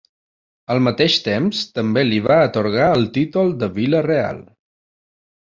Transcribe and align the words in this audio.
Al 0.75 0.79
mateix 0.85 1.17
temps 1.27 1.59
també 1.79 2.03
li 2.07 2.21
va 2.29 2.39
atorgar 2.47 2.89
el 2.95 3.07
títol 3.19 3.53
de 3.65 3.71
vila 3.77 4.03
real. 4.09 4.43